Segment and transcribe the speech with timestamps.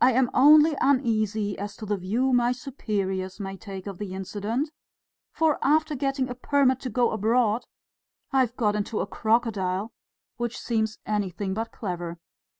[0.00, 4.70] I am only uneasy as to the view my superiors may take of the incident;
[5.32, 7.64] for after getting a permit to go abroad
[8.30, 9.90] I've got into a crocodile,
[10.36, 12.20] which seems anything but clever."